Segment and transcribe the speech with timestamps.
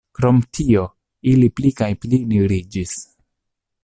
[0.19, 0.85] Krom tio,
[1.33, 2.95] ili pli kaj pli nigriĝis.